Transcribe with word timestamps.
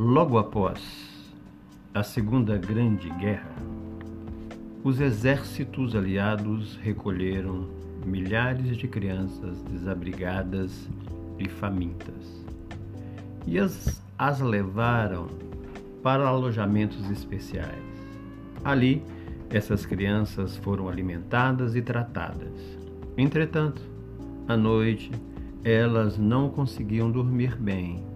Logo 0.00 0.38
após 0.38 0.80
a 1.92 2.04
Segunda 2.04 2.56
Grande 2.56 3.10
Guerra, 3.18 3.56
os 4.84 5.00
exércitos 5.00 5.96
aliados 5.96 6.76
recolheram 6.76 7.66
milhares 8.06 8.76
de 8.76 8.86
crianças 8.86 9.60
desabrigadas 9.64 10.88
e 11.36 11.48
famintas 11.48 12.44
e 13.44 13.58
as, 13.58 14.00
as 14.16 14.38
levaram 14.38 15.26
para 16.00 16.28
alojamentos 16.28 17.10
especiais. 17.10 17.82
Ali, 18.62 19.02
essas 19.50 19.84
crianças 19.84 20.56
foram 20.58 20.88
alimentadas 20.88 21.74
e 21.74 21.82
tratadas. 21.82 22.78
Entretanto, 23.16 23.82
à 24.46 24.56
noite, 24.56 25.10
elas 25.64 26.16
não 26.16 26.50
conseguiam 26.50 27.10
dormir 27.10 27.56
bem. 27.56 28.07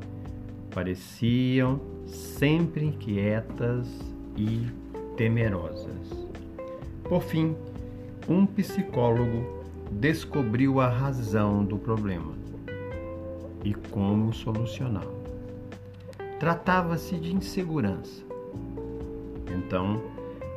Pareciam 0.74 1.80
sempre 2.06 2.86
inquietas 2.86 3.86
e 4.36 4.66
temerosas. 5.16 6.26
Por 7.04 7.22
fim, 7.22 7.54
um 8.28 8.46
psicólogo 8.46 9.64
descobriu 9.90 10.80
a 10.80 10.88
razão 10.88 11.64
do 11.64 11.76
problema 11.76 12.32
e 13.64 13.74
como 13.74 14.32
solucioná-lo. 14.32 15.22
Tratava-se 16.40 17.16
de 17.18 17.34
insegurança. 17.34 18.24
Então, 19.54 20.02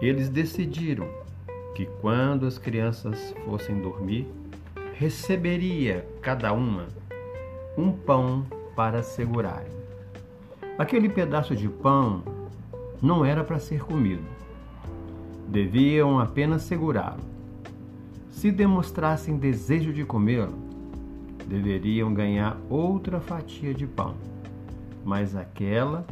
eles 0.01 0.29
decidiram 0.29 1.07
que 1.75 1.85
quando 2.01 2.45
as 2.45 2.57
crianças 2.57 3.35
fossem 3.45 3.79
dormir, 3.81 4.27
receberia 4.93 6.07
cada 6.21 6.53
uma 6.53 6.87
um 7.77 7.91
pão 7.91 8.45
para 8.75 9.03
segurarem. 9.03 9.84
Aquele 10.77 11.07
pedaço 11.07 11.55
de 11.55 11.69
pão 11.69 12.21
não 13.01 13.23
era 13.23 13.45
para 13.45 13.59
ser 13.59 13.85
comido. 13.85 14.23
Deviam 15.47 16.19
apenas 16.19 16.63
segurá-lo. 16.63 17.23
Se 18.29 18.51
demonstrassem 18.51 19.37
desejo 19.37 19.93
de 19.93 20.03
comê-lo, 20.03 20.53
deveriam 21.47 22.13
ganhar 22.13 22.57
outra 22.69 23.21
fatia 23.21 23.73
de 23.73 23.87
pão, 23.87 24.15
mas 25.05 25.33
aquela 25.33 26.05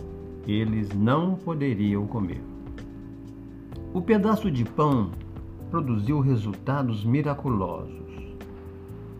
eles 0.48 0.94
não 0.94 1.36
poderiam 1.36 2.08
comer. 2.08 2.42
O 3.94 4.02
pedaço 4.02 4.50
de 4.50 4.64
pão 4.64 5.12
produziu 5.70 6.22
resultados 6.22 7.04
miraculosos. 7.04 7.92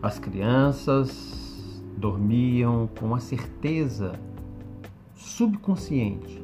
As 0.02 0.18
crianças 0.18 1.82
dormiam 1.98 2.88
com 2.98 3.14
a 3.14 3.20
certeza 3.20 4.18
subconsciente 5.14 6.42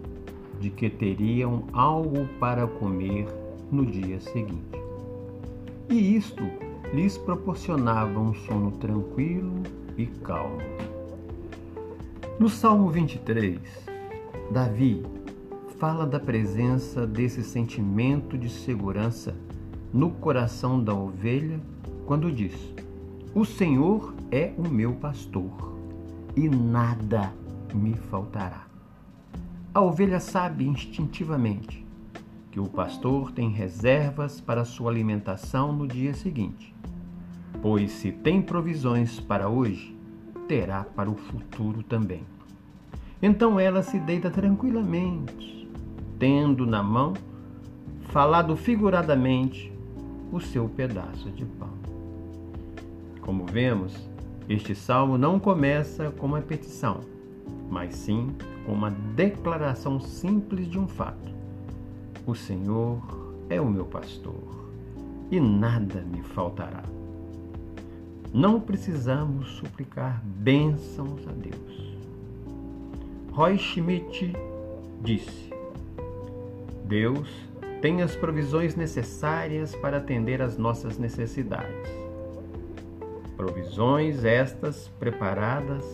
de 0.60 0.70
que 0.70 0.90
teriam 0.90 1.64
algo 1.72 2.26
para 2.38 2.66
comer 2.66 3.26
no 3.70 3.86
dia 3.86 4.20
seguinte. 4.20 4.78
E 5.88 6.16
isto 6.16 6.44
lhes 6.92 7.16
proporcionava 7.16 8.18
um 8.18 8.34
sono 8.34 8.72
tranquilo 8.72 9.62
e 9.96 10.06
calmo. 10.06 10.58
No 12.38 12.48
Salmo 12.48 12.88
23, 12.88 13.58
Davi 14.50 15.02
fala 15.78 16.06
da 16.06 16.20
presença 16.20 17.06
desse 17.06 17.42
sentimento 17.42 18.36
de 18.36 18.48
segurança 18.48 19.34
no 19.92 20.10
coração 20.10 20.82
da 20.82 20.94
ovelha 20.94 21.60
quando 22.06 22.30
diz: 22.30 22.54
O 23.34 23.44
Senhor 23.44 24.14
é 24.30 24.52
o 24.56 24.68
meu 24.68 24.92
pastor 24.92 25.50
e 26.36 26.48
nada 26.48 27.32
me 27.76 27.94
faltará. 27.94 28.66
A 29.72 29.80
ovelha 29.80 30.20
sabe 30.20 30.66
instintivamente 30.66 31.86
que 32.50 32.58
o 32.58 32.68
pastor 32.68 33.30
tem 33.30 33.48
reservas 33.48 34.40
para 34.40 34.64
sua 34.64 34.90
alimentação 34.90 35.72
no 35.72 35.86
dia 35.86 36.12
seguinte, 36.12 36.74
pois 37.62 37.92
se 37.92 38.10
tem 38.10 38.42
provisões 38.42 39.20
para 39.20 39.48
hoje, 39.48 39.96
terá 40.48 40.82
para 40.82 41.10
o 41.10 41.14
futuro 41.14 41.82
também. 41.82 42.24
Então 43.22 43.60
ela 43.60 43.82
se 43.82 44.00
deita 44.00 44.30
tranquilamente 44.30 45.60
tendo 46.20 46.66
na 46.66 46.82
mão, 46.82 47.14
falado 48.10 48.54
figuradamente, 48.54 49.72
o 50.30 50.38
seu 50.38 50.68
pedaço 50.68 51.30
de 51.30 51.46
pão. 51.46 51.72
Como 53.22 53.46
vemos, 53.46 53.96
este 54.46 54.74
salmo 54.74 55.16
não 55.16 55.40
começa 55.40 56.10
com 56.10 56.26
uma 56.26 56.42
petição, 56.42 57.00
mas 57.70 57.94
sim 57.94 58.34
com 58.66 58.72
uma 58.72 58.90
declaração 58.90 60.00
simples 60.00 60.68
de 60.68 60.78
um 60.78 60.88
fato: 60.88 61.30
O 62.26 62.34
Senhor 62.34 63.00
é 63.48 63.60
o 63.60 63.70
meu 63.70 63.84
pastor 63.84 64.68
e 65.30 65.38
nada 65.38 66.02
me 66.02 66.22
faltará. 66.22 66.82
Não 68.32 68.60
precisamos 68.60 69.50
suplicar 69.52 70.20
bênçãos 70.24 71.26
a 71.26 71.32
Deus. 71.32 71.96
Roy 73.32 73.56
Schmidt 73.56 74.32
disse: 75.02 75.50
Deus 76.84 77.28
tem 77.80 78.02
as 78.02 78.14
provisões 78.14 78.74
necessárias 78.74 79.74
para 79.76 79.98
atender 79.98 80.42
às 80.42 80.58
nossas 80.58 80.98
necessidades. 80.98 81.88
Provisões 83.36 84.24
estas 84.24 84.88
preparadas 84.98 85.84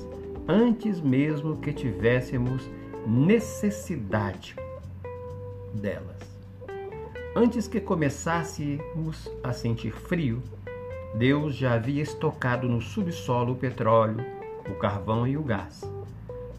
antes 0.48 1.00
mesmo 1.00 1.56
que 1.56 1.72
tivéssemos 1.72 2.70
necessidade 3.06 4.56
delas. 5.74 6.16
Antes 7.34 7.68
que 7.68 7.80
começássemos 7.80 9.30
a 9.42 9.52
sentir 9.52 9.92
frio, 9.92 10.42
Deus 11.14 11.54
já 11.54 11.74
havia 11.74 12.02
estocado 12.02 12.68
no 12.68 12.80
subsolo 12.80 13.52
o 13.52 13.56
petróleo, 13.56 14.24
o 14.68 14.74
carvão 14.74 15.26
e 15.26 15.36
o 15.36 15.42
gás, 15.42 15.82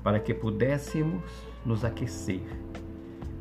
para 0.03 0.19
que 0.19 0.33
pudéssemos 0.33 1.23
nos 1.65 1.83
aquecer 1.83 2.41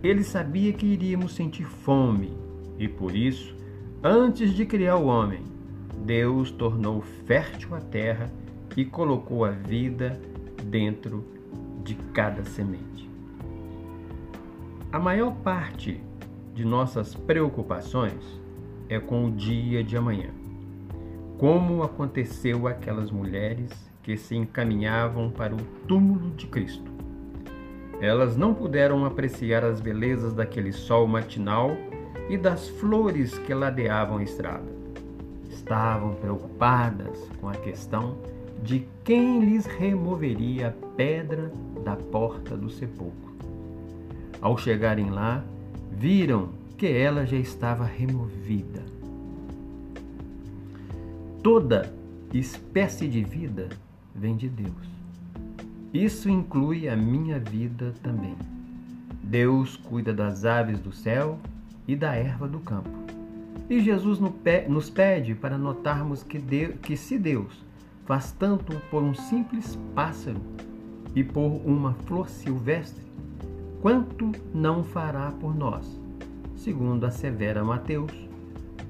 ele 0.03 0.23
sabia 0.23 0.73
que 0.73 0.87
iríamos 0.87 1.35
sentir 1.35 1.65
fome 1.65 2.33
e 2.79 2.87
por 2.87 3.15
isso, 3.15 3.57
antes 4.03 4.53
de 4.53 4.67
criar 4.67 4.97
o 4.97 5.07
homem, 5.07 5.43
Deus 6.05 6.51
tornou 6.51 7.01
fértil 7.01 7.75
a 7.75 7.81
terra 7.81 8.31
e 8.77 8.85
colocou 8.85 9.45
a 9.45 9.51
vida 9.51 10.21
dentro 10.71 11.25
de 11.83 11.95
cada 12.13 12.45
semente. 12.45 13.09
A 14.93 14.99
maior 14.99 15.35
parte 15.37 16.01
de 16.55 16.65
nossas 16.65 17.15
preocupações 17.15 18.41
é 18.89 18.99
com 18.99 19.27
o 19.27 19.31
dia 19.31 19.83
de 19.83 19.97
amanhã. 19.97 20.31
Como 21.39 21.83
aconteceu 21.83 22.67
aquelas 22.67 23.11
mulheres 23.11 23.71
que 24.03 24.17
se 24.17 24.37
encaminhavam 24.37 25.31
para 25.31 25.55
o 25.55 25.59
túmulo 25.89 26.31
de 26.31 26.47
Cristo. 26.47 26.91
Elas 28.01 28.37
não 28.37 28.55
puderam 28.55 29.05
apreciar 29.05 29.65
as 29.65 29.81
belezas 29.81 30.33
daquele 30.33 30.73
sol 30.73 31.07
matinal 31.07 31.73
e 32.29 32.39
das 32.39 32.69
flores 32.69 33.37
que 33.39 33.53
ladeavam 33.53 34.19
a 34.19 34.23
estrada. 34.23 34.77
Estavam 35.51 36.15
preocupadas 36.15 37.19
com 37.41 37.49
a 37.49 37.55
questão 37.55 38.17
de 38.63 38.87
quem 39.05 39.41
lhes 39.45 39.67
removeria 39.67 40.69
a 40.69 40.97
pedra 40.97 41.53
da 41.85 41.97
porta 41.97 42.57
do 42.57 42.69
sepulcro. 42.71 43.35
Ao 44.41 44.57
chegarem 44.57 45.11
lá, 45.11 45.45
viram 45.93 46.51
que 46.77 46.87
ela 46.87 47.25
já 47.25 47.37
estava 47.37 47.85
removida. 47.85 48.83
Toda 51.43 51.95
espécie 52.35 53.07
de 53.07 53.23
vida 53.23 53.69
vem 54.15 54.37
de 54.37 54.49
Deus. 54.49 54.97
Isso 55.95 56.29
inclui 56.29 56.89
a 56.89 56.97
minha 56.97 57.39
vida 57.39 57.95
também. 58.03 58.37
Deus 59.23 59.77
cuida 59.77 60.13
das 60.13 60.45
aves 60.45 60.79
do 60.79 60.93
céu 60.93 61.39
e 61.87 61.97
da 61.97 62.15
erva 62.15 62.47
do 62.47 62.59
campo. 62.59 62.91
E 63.69 63.81
Jesus 63.81 64.21
nos 64.69 64.91
pede 64.91 65.35
para 65.35 65.57
notarmos 65.57 66.23
que, 66.23 66.39
Deus, 66.39 66.75
que 66.83 66.97
se 66.97 67.19
Deus 67.19 67.65
faz 68.07 68.33
tanto 68.33 68.81
por 68.89 69.03
um 69.03 69.13
simples 69.13 69.77
pássaro 69.95 70.41
e 71.15 71.25
por 71.25 71.61
uma 71.65 71.93
flor 71.93 72.29
silvestre, 72.29 73.05
quanto 73.83 74.31
não 74.55 74.85
fará 74.85 75.33
por 75.33 75.55
nós, 75.55 76.01
segundo 76.55 77.05
assevera 77.05 77.65
Mateus, 77.65 78.13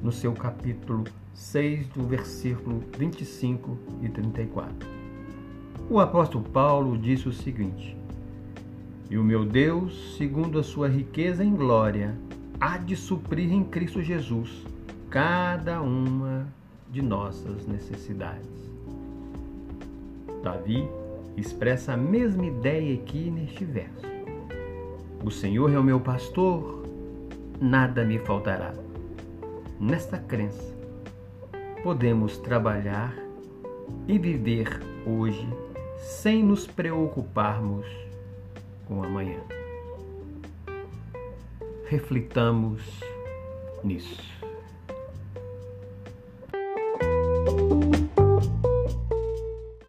no 0.03 0.13
seu 0.13 0.33
capítulo 0.35 1.05
6, 1.33 1.89
do 1.89 2.07
versículo 2.07 2.83
25 2.99 3.79
e 4.03 4.09
34. 4.09 4.89
O 5.89 5.99
apóstolo 5.99 6.45
Paulo 6.45 6.99
disse 6.99 7.29
o 7.29 7.33
seguinte: 7.33 7.97
E 9.09 9.17
o 9.17 9.25
meu 9.25 9.45
Deus, 9.45 10.17
segundo 10.17 10.59
a 10.59 10.63
sua 10.63 10.89
riqueza 10.89 11.43
em 11.43 11.55
glória, 11.55 12.17
há 12.61 12.77
de 12.77 12.97
suprir 12.97 13.51
em 13.53 13.65
Cristo 13.65 14.03
Jesus 14.03 14.67
cada 15.09 15.81
uma 15.81 16.47
de 16.91 17.01
nossas 17.01 17.67
necessidades. 17.67 18.76
Davi 20.47 20.89
expressa 21.37 21.95
a 21.95 21.97
mesma 21.97 22.47
ideia 22.47 22.95
aqui 22.95 23.29
neste 23.33 23.65
verso. 23.65 24.07
O 25.25 25.29
Senhor 25.29 25.73
é 25.73 25.79
o 25.79 25.83
meu 25.83 25.99
pastor, 25.99 26.85
nada 27.61 28.05
me 28.05 28.21
faltará. 28.21 28.73
Nesta 29.81 30.19
crença, 30.19 30.73
podemos 31.83 32.39
trabalhar 32.39 33.13
e 34.07 34.17
viver 34.21 34.69
hoje 35.05 35.49
sem 35.99 36.45
nos 36.45 36.65
preocuparmos 36.65 37.85
com 38.87 39.03
amanhã. 39.03 39.41
Reflitamos 41.89 43.01
nisso. 43.83 44.46